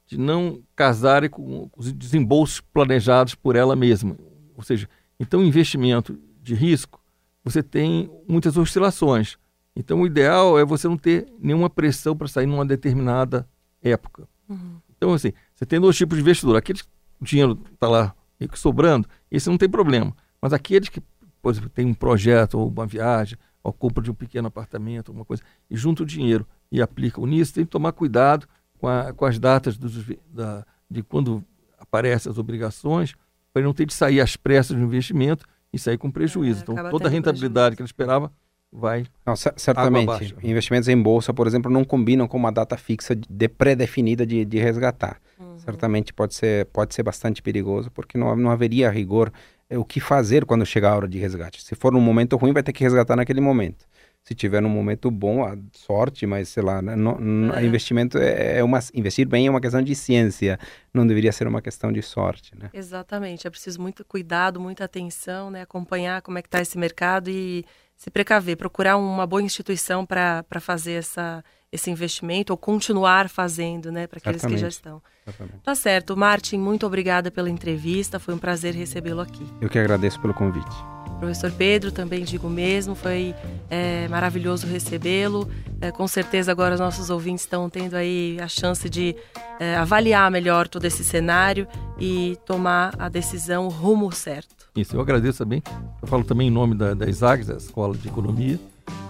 de 0.07 0.19
não 0.19 0.62
casarem 0.76 1.30
com 1.30 1.71
os 1.75 1.90
desembolsos 1.95 2.61
planejados 2.61 3.35
por 3.35 3.57
ela 3.57 3.75
mesma. 3.75 4.14
Ou 4.54 4.62
seja, 4.62 4.87
então 5.19 5.42
investimento 5.42 6.21
de 6.42 6.54
risco, 6.54 7.00
você 7.42 7.62
tem 7.62 8.11
muitas 8.28 8.59
oscilações. 8.59 9.38
Então 9.75 10.02
o 10.02 10.07
ideal 10.07 10.59
é 10.59 10.64
você 10.64 10.87
não 10.87 10.99
ter 10.99 11.26
nenhuma 11.38 11.71
pressão 11.71 12.14
para 12.14 12.28
sair 12.28 12.45
numa 12.45 12.66
determinada 12.66 13.49
época. 13.83 14.28
Uhum. 14.47 14.89
Então, 15.00 15.14
assim, 15.14 15.33
você 15.54 15.64
tem 15.64 15.80
dois 15.80 15.97
tipos 15.97 16.19
de 16.19 16.23
investidor. 16.23 16.57
Aqueles 16.57 16.83
que 16.83 16.88
o 17.19 17.25
dinheiro 17.25 17.59
está 17.73 17.88
lá 17.88 18.14
sobrando, 18.52 19.09
esse 19.30 19.49
não 19.49 19.57
tem 19.57 19.69
problema. 19.69 20.14
Mas 20.42 20.52
aqueles 20.52 20.90
que, 20.90 21.00
por 21.40 21.50
exemplo, 21.50 21.71
tem 21.71 21.87
um 21.87 21.95
projeto 21.95 22.59
ou 22.59 22.69
uma 22.69 22.87
viagem, 22.87 23.38
ou 23.62 23.73
compra 23.73 24.04
de 24.04 24.11
um 24.11 24.14
pequeno 24.14 24.49
apartamento, 24.49 25.09
alguma 25.09 25.25
coisa, 25.25 25.42
e 25.71 25.76
junta 25.76 26.02
o 26.02 26.07
dinheiro 26.07 26.47
e 26.71 26.83
aplicam 26.83 27.25
nisso, 27.25 27.54
tem 27.54 27.64
que 27.64 27.71
tomar 27.71 27.92
cuidado 27.92 28.47
com, 28.78 28.88
a, 28.88 29.12
com 29.14 29.25
as 29.25 29.38
datas 29.38 29.78
dos, 29.78 30.04
da, 30.30 30.66
de 30.90 31.02
quando 31.02 31.42
aparecem 31.78 32.30
as 32.30 32.37
obrigações, 32.37 33.14
para 33.54 33.62
não 33.62 33.73
ter 33.73 33.87
de 33.87 33.95
sair 33.95 34.21
às 34.21 34.37
pressas 34.37 34.76
do 34.76 34.83
investimento 34.83 35.47
e 35.73 35.78
sair 35.78 35.97
com 35.97 36.11
prejuízo. 36.11 36.61
É, 36.61 36.62
então, 36.62 36.90
toda 36.90 37.09
a 37.09 37.11
rentabilidade 37.11 37.75
prejuízo. 37.75 37.76
que 37.76 37.83
ele 37.83 37.87
esperava 37.87 38.33
vai. 38.73 39.05
Não, 39.27 39.35
certamente. 39.37 40.35
Investimentos 40.43 40.89
em 40.89 41.00
bolsa, 41.00 41.33
por 41.35 41.47
exemplo, 41.47 41.71
não 41.71 41.85
combinam 41.85 42.29
com 42.29 42.37
uma 42.37 42.53
data 42.53 42.77
fixa 42.77 43.15
de 43.15 43.49
pré-definida 43.49 44.25
de, 44.25 44.45
de 44.45 44.59
resgatar. 44.59 45.21
Uhum. 45.39 45.59
Certamente 45.59 46.12
pode 46.12 46.35
ser, 46.35 46.67
pode 46.67 46.95
ser 46.95 47.03
bastante 47.03 47.43
perigoso, 47.43 47.91
porque 47.91 48.17
não, 48.17 48.35
não 48.37 48.50
haveria 48.50 48.91
rigor 48.91 49.33
é, 49.69 49.79
o 49.79 49.85
que 49.85 50.00
fazer 50.00 50.45
quando 50.45 50.65
chegar 50.67 50.93
a 50.93 50.97
hora 50.97 51.09
de 51.09 51.19
resgate. 51.19 51.62
Se 51.62 51.75
for 51.75 51.93
num 51.93 52.00
momento 52.00 52.37
ruim, 52.37 52.53
vai 52.53 52.62
ter 52.62 52.73
que 52.73 52.83
resgatar 52.83 53.17
naquele 53.17 53.41
momento. 53.41 53.87
Se 54.23 54.35
tiver 54.35 54.61
num 54.61 54.69
momento 54.69 55.11
bom, 55.11 55.45
a 55.45 55.57
sorte, 55.73 56.27
mas 56.27 56.49
sei 56.49 56.62
lá, 56.62 56.81
né? 56.83 56.95
no, 56.95 57.55
é. 57.55 57.65
investimento 57.65 58.19
é, 58.19 58.59
é 58.59 58.65
uma 58.65 58.79
investir 58.95 59.27
bem 59.27 59.47
é 59.47 59.50
uma 59.50 59.61
questão 59.61 59.83
de 59.83 59.95
ciência, 59.95 60.59
não 60.93 61.07
deveria 61.07 61.33
ser 61.33 61.47
uma 61.47 61.62
questão 61.62 61.93
de 61.93 62.03
sorte, 62.03 62.53
né? 62.57 62.71
Exatamente, 62.73 63.47
é 63.47 63.50
preciso 63.50 63.81
muito 63.81 64.05
cuidado, 64.05 64.61
muita 64.61 64.85
atenção, 64.85 65.50
né? 65.50 65.62
Acompanhar 65.62 66.23
como 66.23 66.39
é 66.39 66.43
que 66.43 66.49
está 66.49 66.61
esse 66.61 66.79
mercado 66.79 67.31
e 67.31 67.65
se 67.97 68.11
precaver, 68.11 68.57
procurar 68.57 68.97
uma 68.97 69.27
boa 69.27 69.43
instituição 69.43 70.07
para 70.07 70.43
fazer 70.59 70.93
essa, 70.93 71.45
esse 71.71 71.91
investimento 71.91 72.50
ou 72.50 72.57
continuar 72.57 73.29
fazendo, 73.29 73.93
né, 73.93 74.07
para 74.07 74.17
aqueles 74.17 74.37
Exatamente. 74.37 74.57
que 74.57 74.62
já 74.62 74.69
estão. 74.69 75.03
Exatamente. 75.27 75.62
Tá 75.62 75.75
certo, 75.75 76.17
Martin, 76.17 76.57
muito 76.57 76.87
obrigada 76.87 77.31
pela 77.31 77.50
entrevista, 77.50 78.19
foi 78.19 78.33
um 78.33 78.39
prazer 78.39 78.75
recebê-lo 78.75 79.21
aqui. 79.21 79.47
Eu 79.61 79.69
que 79.69 79.79
agradeço 79.79 80.19
pelo 80.19 80.33
convite. 80.33 81.00
Professor 81.21 81.53
Pedro, 81.53 81.93
também 81.93 82.25
digo 82.25 82.49
mesmo, 82.49 82.95
foi 82.95 83.35
é, 83.69 84.09
maravilhoso 84.09 84.67
recebê-lo. 84.67 85.47
É, 85.79 85.93
com 85.93 86.09
certeza 86.09 86.50
agora 86.50 86.75
os 86.75 86.81
nossos 86.81 87.11
ouvintes 87.11 87.45
estão 87.45 87.69
tendo 87.69 87.95
aí 87.95 88.39
a 88.41 88.49
chance 88.49 88.89
de 88.89 89.15
é, 89.61 89.77
avaliar 89.77 90.31
melhor 90.31 90.67
todo 90.67 90.87
esse 90.87 91.05
cenário 91.05 91.69
e 91.99 92.39
tomar 92.47 92.95
a 92.99 93.11
decisão, 93.11 93.69
rumo 93.69 94.11
certo. 94.11 94.57
Isso, 94.75 94.97
eu 94.97 95.00
agradeço 95.00 95.39
também. 95.39 95.62
Eu 96.00 96.09
falo 96.09 96.25
também 96.25 96.49
em 96.49 96.50
nome 96.50 96.75
da, 96.75 96.95
da 96.95 97.07
ISAGS, 97.07 97.49
da 97.49 97.57
Escola 97.57 97.95
de 97.95 98.09
Economia, 98.09 98.59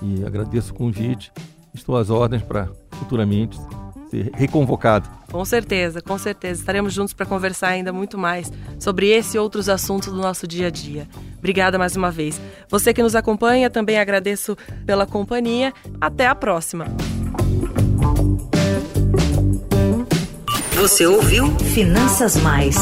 e 0.03 0.25
agradeço 0.25 0.73
o 0.73 0.75
convite. 0.75 1.33
Estou 1.73 1.97
às 1.97 2.11
ordens 2.11 2.43
para 2.43 2.69
futuramente 2.91 3.57
ser 4.11 4.31
reconvocado. 4.35 5.09
Com 5.31 5.45
certeza, 5.45 6.01
com 6.01 6.19
certeza. 6.19 6.61
Estaremos 6.61 6.93
juntos 6.93 7.15
para 7.15 7.25
conversar 7.25 7.69
ainda 7.69 7.93
muito 7.93 8.19
mais 8.19 8.53
sobre 8.79 9.09
esse 9.09 9.37
e 9.37 9.41
outros 9.41 9.69
assuntos 9.69 10.13
do 10.13 10.21
nosso 10.21 10.47
dia 10.47 10.67
a 10.67 10.71
dia. 10.71 11.09
Obrigada 11.39 11.79
mais 11.79 11.97
uma 11.97 12.11
vez. 12.11 12.41
Você 12.69 12.93
que 12.93 13.03
nos 13.03 13.15
acompanha, 13.15 13.71
também 13.71 13.99
agradeço 13.99 14.57
pela 14.85 15.07
companhia. 15.07 15.73
Até 16.01 16.27
a 16.27 16.35
próxima. 16.35 16.87
Você 20.73 21.07
ouviu 21.07 21.51
Finanças 21.59 22.37
Mais. 22.37 22.77